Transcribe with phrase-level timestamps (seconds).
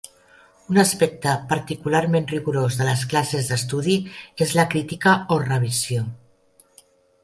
[0.71, 4.01] Un aspecte particularment rigorós de les classes d'estudi
[4.47, 6.09] és la "crítica" o "revisió.